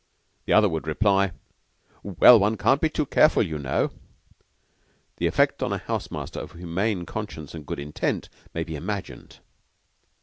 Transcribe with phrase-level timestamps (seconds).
[0.45, 1.31] The other would reply,
[2.01, 3.91] "Well, one can't be too careful, you know."
[5.17, 9.37] The effect on a house master of humane conscience and good intent may be imagined.